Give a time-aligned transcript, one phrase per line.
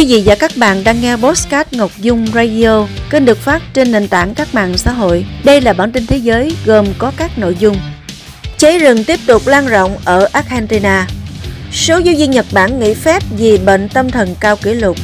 [0.00, 3.92] Quý vị và các bạn đang nghe Postcard Ngọc Dung Radio, kênh được phát trên
[3.92, 5.24] nền tảng các mạng xã hội.
[5.44, 7.76] Đây là bản tin thế giới gồm có các nội dung.
[8.58, 11.06] Cháy rừng tiếp tục lan rộng ở Argentina.
[11.72, 14.96] Số giáo viên Nhật Bản nghỉ phép vì bệnh tâm thần cao kỷ lục.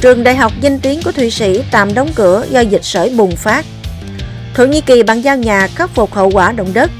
[0.00, 3.36] Trường đại học danh tiếng của Thụy Sĩ tạm đóng cửa do dịch sởi bùng
[3.36, 3.64] phát.
[4.54, 6.90] Thổ Nhĩ Kỳ bàn giao nhà khắc phục hậu quả động đất.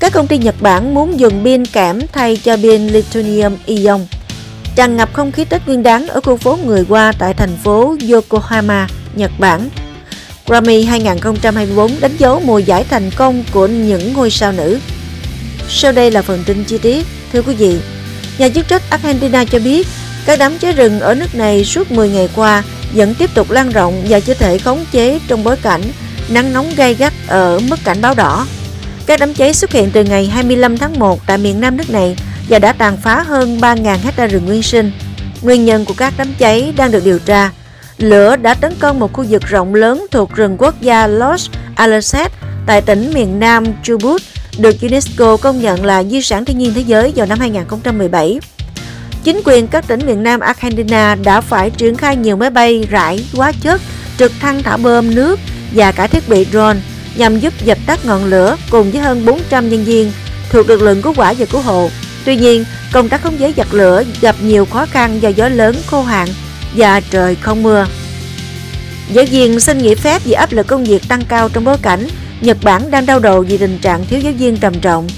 [0.00, 4.00] Các công ty Nhật Bản muốn dùng pin kẽm thay cho pin lithium ion
[4.76, 7.96] tràn ngập không khí Tết Nguyên đán ở khu phố người qua tại thành phố
[8.12, 9.68] Yokohama, Nhật Bản.
[10.46, 14.78] Grammy 2024 đánh dấu mùa giải thành công của những ngôi sao nữ.
[15.68, 17.06] Sau đây là phần tin chi tiết.
[17.32, 17.78] Thưa quý vị,
[18.38, 19.86] nhà chức trách Argentina cho biết
[20.26, 22.62] các đám cháy rừng ở nước này suốt 10 ngày qua
[22.94, 25.82] vẫn tiếp tục lan rộng và chưa thể khống chế trong bối cảnh
[26.28, 28.46] nắng nóng gay gắt ở mức cảnh báo đỏ.
[29.06, 32.16] Các đám cháy xuất hiện từ ngày 25 tháng 1 tại miền Nam nước này
[32.52, 34.92] và đã tàn phá hơn 3.000 hecta rừng nguyên sinh.
[35.42, 37.50] Nguyên nhân của các đám cháy đang được điều tra.
[37.98, 42.26] Lửa đã tấn công một khu vực rộng lớn thuộc rừng quốc gia Los Alaces
[42.66, 44.22] tại tỉnh miền Nam Chubut,
[44.58, 48.40] được UNESCO công nhận là di sản thiên nhiên thế giới vào năm 2017.
[49.24, 53.24] Chính quyền các tỉnh miền Nam Argentina đã phải triển khai nhiều máy bay rải
[53.34, 53.80] hóa chất,
[54.18, 55.40] trực thăng thả bơm nước
[55.74, 56.78] và cả thiết bị drone
[57.16, 60.12] nhằm giúp dập tắt ngọn lửa cùng với hơn 400 nhân viên
[60.50, 61.90] thuộc lực lượng cứu hỏa và cứu hộ
[62.24, 65.76] Tuy nhiên, công tác khống chế giặc lửa gặp nhiều khó khăn do gió lớn,
[65.86, 66.28] khô hạn
[66.76, 67.86] và trời không mưa.
[69.12, 72.06] Giáo viên xin nghỉ phép vì áp lực công việc tăng cao trong bối cảnh
[72.40, 75.08] Nhật Bản đang đau đầu vì tình trạng thiếu giáo viên trầm trọng.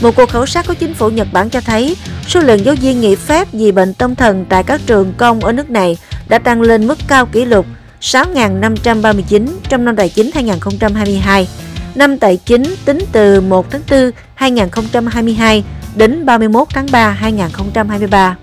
[0.00, 1.96] Một cuộc khảo sát của chính phủ Nhật Bản cho thấy
[2.28, 5.52] số lượng giáo viên nghỉ phép vì bệnh tâm thần tại các trường công ở
[5.52, 7.66] nước này đã tăng lên mức cao kỷ lục
[8.00, 11.48] 6.539 trong năm tài chính 2022.
[11.94, 15.64] Năm tài chính tính từ 1 tháng 4 2022
[15.96, 18.36] đến 31 tháng 3 2023.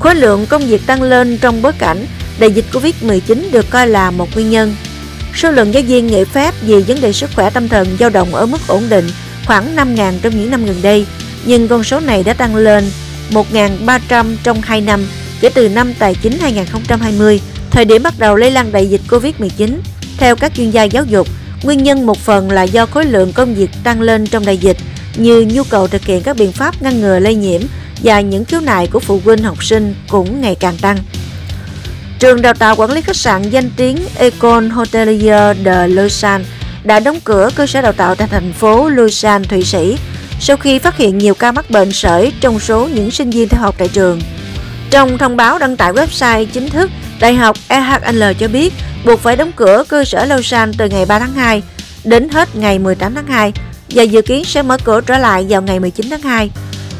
[0.00, 2.06] Khối lượng công việc tăng lên trong bối cảnh
[2.38, 4.74] đại dịch Covid-19 được coi là một nguyên nhân.
[5.34, 8.34] Số lượng giáo viên nghỉ phép vì vấn đề sức khỏe tâm thần dao động
[8.34, 9.08] ở mức ổn định
[9.46, 11.06] khoảng 5.000 trong những năm gần đây,
[11.44, 12.84] nhưng con số này đã tăng lên
[13.30, 15.06] 1.300 trong 2 năm
[15.40, 17.40] kể từ năm tài chính 2020,
[17.70, 19.76] thời điểm bắt đầu lây lan đại dịch Covid-19.
[20.18, 21.28] Theo các chuyên gia giáo dục,
[21.62, 24.76] nguyên nhân một phần là do khối lượng công việc tăng lên trong đại dịch–
[25.16, 27.60] như nhu cầu thực hiện các biện pháp ngăn ngừa lây nhiễm
[28.02, 30.98] và những khiếu nại của phụ huynh học sinh cũng ngày càng tăng.
[32.18, 36.44] Trường đào tạo quản lý khách sạn danh tiếng Econ Hotelier de Lausanne
[36.84, 39.96] đã đóng cửa cơ sở đào tạo tại thành phố Lausanne, Thụy Sĩ
[40.40, 43.60] sau khi phát hiện nhiều ca mắc bệnh sởi trong số những sinh viên theo
[43.60, 44.20] học tại trường.
[44.90, 46.90] Trong thông báo đăng tải website chính thức,
[47.22, 48.72] Đại học EHL cho biết
[49.04, 51.62] buộc phải đóng cửa cơ sở Lausanne từ ngày 3 tháng 2
[52.04, 53.52] đến hết ngày 18 tháng 2
[53.94, 56.50] và dự kiến sẽ mở cửa trở lại vào ngày 19 tháng 2.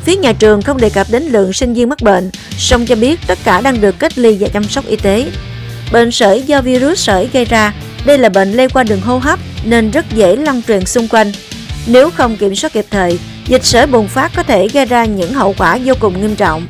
[0.04, 3.20] Phía nhà trường không đề cập đến lượng sinh viên mắc bệnh, song cho biết
[3.26, 5.30] tất cả đang được cách ly và chăm sóc y tế.
[5.92, 7.74] Bệnh sởi do virus sởi gây ra,
[8.06, 11.32] đây là bệnh lây qua đường hô hấp nên rất dễ lan truyền xung quanh.
[11.86, 15.34] Nếu không kiểm soát kịp thời, dịch sởi bùng phát có thể gây ra những
[15.34, 16.66] hậu quả vô cùng nghiêm trọng.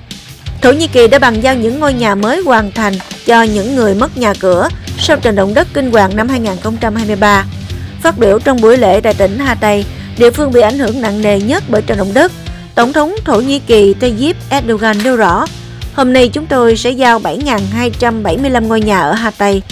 [0.62, 2.94] Thổ Nhĩ Kỳ đã bàn giao những ngôi nhà mới hoàn thành
[3.26, 4.68] cho những người mất nhà cửa
[4.98, 7.44] sau trận động đất kinh hoàng năm 2023.
[8.00, 9.84] Phát biểu trong buổi lễ tại tỉnh Hatay,
[10.18, 12.32] địa phương bị ảnh hưởng nặng nề nhất bởi trận động đất.
[12.74, 15.46] Tổng thống Thổ Nhĩ Kỳ Tayyip Erdogan nêu rõ,
[15.94, 19.62] hôm nay chúng tôi sẽ giao 7.275 ngôi nhà ở Hà Tây.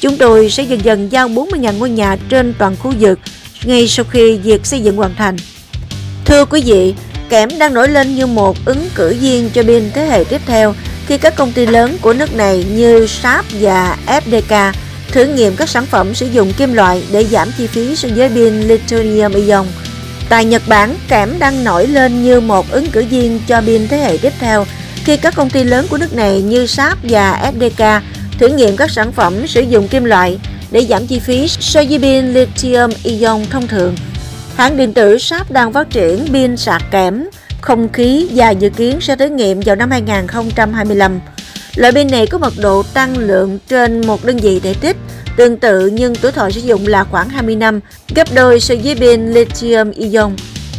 [0.00, 3.18] Chúng tôi sẽ dần dần giao 40.000 ngôi nhà trên toàn khu vực
[3.64, 5.36] ngay sau khi việc xây dựng hoàn thành.
[6.24, 6.94] Thưa quý vị,
[7.28, 10.74] kẽm đang nổi lên như một ứng cử viên cho pin thế hệ tiếp theo
[11.06, 14.72] khi các công ty lớn của nước này như Sharp và FDK
[15.12, 18.28] thử nghiệm các sản phẩm sử dụng kim loại để giảm chi phí so với
[18.28, 19.66] pin lithium ion.
[20.28, 23.96] Tại Nhật Bản, kẽm đang nổi lên như một ứng cử viên cho pin thế
[23.98, 24.66] hệ tiếp theo
[25.04, 27.84] khi các công ty lớn của nước này như Sharp và SDK
[28.38, 30.38] thử nghiệm các sản phẩm sử dụng kim loại
[30.70, 33.96] để giảm chi phí so với pin lithium ion thông thường.
[34.56, 37.28] Hãng điện tử Sharp đang phát triển pin sạc kẽm,
[37.60, 41.20] không khí và dự kiến sẽ thử nghiệm vào năm 2025.
[41.76, 44.96] Loại pin này có mật độ tăng lượng trên một đơn vị thể tích
[45.38, 47.80] tương tự nhưng tuổi thọ sử dụng là khoảng 20 năm,
[48.14, 50.36] gấp đôi so với pin lithium ion.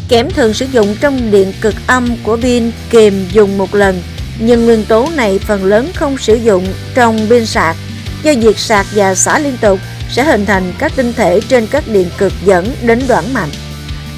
[0.09, 4.01] Kẽm thường sử dụng trong điện cực âm của pin kềm dùng một lần,
[4.39, 6.65] nhưng nguyên tố này phần lớn không sử dụng
[6.95, 7.75] trong pin sạc.
[8.23, 9.79] Do việc sạc và xả liên tục
[10.11, 13.50] sẽ hình thành các tinh thể trên các điện cực dẫn đến đoạn mạnh.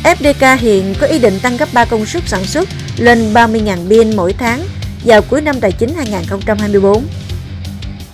[0.04, 4.16] FDK hiện có ý định tăng gấp 3 công suất sản xuất lên 30.000 pin
[4.16, 4.62] mỗi tháng
[5.06, 7.04] vào cuối năm tài chính 2024.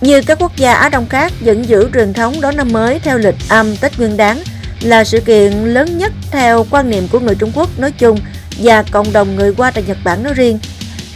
[0.00, 3.18] Như các quốc gia Á Đông khác vẫn giữ truyền thống đón năm mới theo
[3.18, 4.42] lịch âm Tết Nguyên đán
[4.80, 8.18] là sự kiện lớn nhất theo quan niệm của người Trung Quốc nói chung
[8.58, 10.58] và cộng đồng người Hoa tại Nhật Bản nói riêng.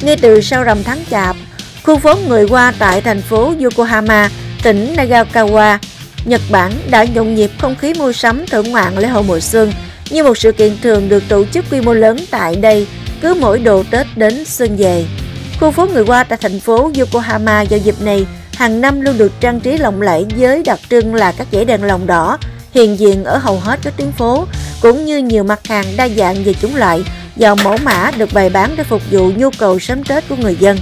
[0.00, 1.36] Ngay từ sau rằm tháng chạp,
[1.82, 4.30] Khu phố người Hoa tại thành phố Yokohama,
[4.62, 5.78] tỉnh Nagakawa,
[6.24, 9.72] Nhật Bản đã nhộn nhịp không khí mua sắm thưởng ngoạn lễ hội mùa xuân
[10.10, 12.86] như một sự kiện thường được tổ chức quy mô lớn tại đây
[13.20, 15.04] cứ mỗi độ Tết đến xuân về.
[15.60, 19.32] Khu phố người Hoa tại thành phố Yokohama vào dịp này hàng năm luôn được
[19.40, 22.38] trang trí lộng lẫy với đặc trưng là các dãy đèn lồng đỏ
[22.74, 24.46] hiện diện ở hầu hết các tuyến phố
[24.80, 27.04] cũng như nhiều mặt hàng đa dạng về chủng loại
[27.36, 30.56] và mẫu mã được bày bán để phục vụ nhu cầu sắm Tết của người
[30.60, 30.78] dân.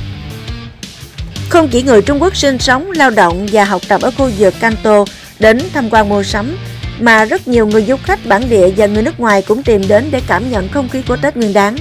[1.49, 4.55] Không chỉ người Trung Quốc sinh sống, lao động và học tập ở khu vực
[4.61, 5.05] Kanto
[5.39, 6.57] đến tham quan mua sắm,
[7.01, 10.09] mà rất nhiều người du khách bản địa và người nước ngoài cũng tìm đến
[10.11, 11.77] để cảm nhận không khí của Tết Nguyên đán.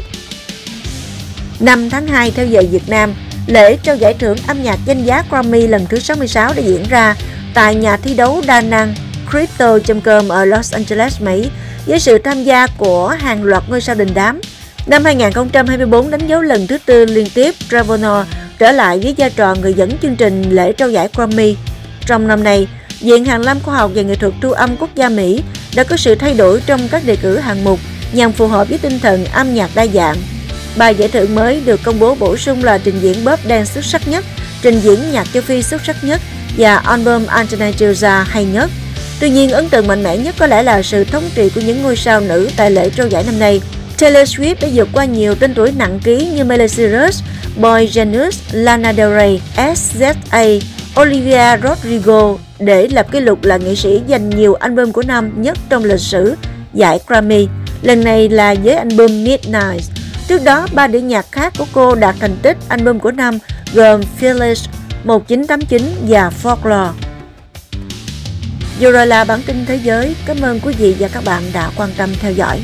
[1.59, 3.13] 5 tháng 2 theo giờ Việt Nam,
[3.49, 7.15] lễ trao giải thưởng âm nhạc danh giá Grammy lần thứ 66 đã diễn ra
[7.53, 8.93] tại nhà thi đấu đa năng
[9.31, 11.49] Crypto.com ở Los Angeles, Mỹ
[11.85, 14.41] với sự tham gia của hàng loạt ngôi sao đình đám.
[14.87, 18.01] Năm 2024 đánh dấu lần thứ tư liên tiếp Trevor
[18.59, 21.55] trở lại với vai trò người dẫn chương trình lễ trao giải Grammy.
[22.05, 22.67] Trong năm nay,
[22.99, 25.43] Viện Hàn lâm Khoa học và Nghệ thuật thu âm quốc gia Mỹ
[25.75, 27.79] đã có sự thay đổi trong các đề cử hạng mục
[28.13, 30.15] nhằm phù hợp với tinh thần âm nhạc đa dạng.
[30.77, 33.85] Ba giải thưởng mới được công bố bổ sung là trình diễn bóp dance xuất
[33.85, 34.25] sắc nhất,
[34.61, 36.21] trình diễn nhạc châu Phi xuất sắc nhất
[36.57, 38.69] và album Alternative hay nhất.
[39.19, 41.83] Tuy nhiên, ấn tượng mạnh mẽ nhất có lẽ là sự thống trị của những
[41.83, 43.61] ngôi sao nữ tại lễ trao giải năm nay.
[43.99, 47.23] Taylor Swift đã vượt qua nhiều tên tuổi nặng ký như Miley Cyrus,
[47.55, 50.61] Boy Genius, Lana Del Rey, SZA,
[51.01, 55.57] Olivia Rodrigo để lập kỷ lục là nghệ sĩ giành nhiều album của năm nhất
[55.69, 56.35] trong lịch sử
[56.73, 57.47] giải Grammy.
[57.81, 59.98] Lần này là với album Midnight.
[60.29, 63.37] Trước đó, ba đĩa nhạc khác của cô đạt thành tích album của năm
[63.73, 64.67] gồm Fearless
[65.03, 66.91] 1989 và Folklore.
[68.79, 70.15] Vừa rồi là bản tin thế giới.
[70.25, 72.61] Cảm ơn quý vị và các bạn đã quan tâm theo dõi.